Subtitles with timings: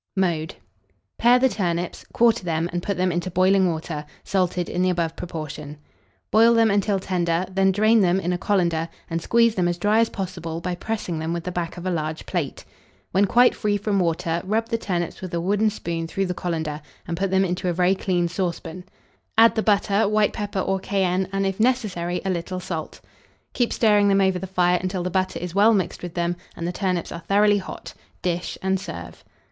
[0.15, 0.55] Mode.
[1.19, 5.15] Pare the turnips, quarter them, and put them into boiling water, salted in the above
[5.15, 5.77] proportion;
[6.31, 9.99] boil them until tender; then drain them in a colander, and squeeze them as dry
[9.99, 12.65] as possible by pressing them with the back of a large plate.
[13.11, 16.81] When quite free from water, rub the turnips with a wooden spoon through the colander,
[17.07, 18.85] and put them into a very clean saucepan;
[19.37, 23.01] add the butter, white pepper, or cayenne, and, if necessary, a little salt.
[23.53, 26.67] Keep stirring them over the fire until the butter is well mixed with them, and
[26.67, 27.93] the turnips are thoroughly hot;
[28.23, 29.23] dish, and serve.